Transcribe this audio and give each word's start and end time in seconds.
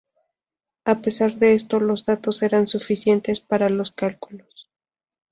A 0.83 0.99
pesar 1.03 1.33
de 1.35 1.53
esto, 1.53 1.79
los 1.79 2.05
datos 2.05 2.41
eran 2.41 2.65
suficientes 2.65 3.39
para 3.39 3.69
los 3.69 3.91
cálculos. 3.91 4.67